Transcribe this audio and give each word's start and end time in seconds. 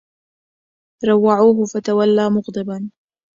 روعوه 1.09 1.65
فتولى 1.73 2.29
مغضبا 2.29 2.89